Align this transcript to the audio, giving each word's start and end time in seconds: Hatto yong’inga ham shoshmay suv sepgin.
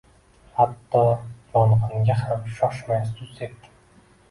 Hatto 0.59 1.03
yong’inga 1.51 2.15
ham 2.23 2.51
shoshmay 2.57 3.01
suv 3.13 3.33
sepgin. 3.39 3.75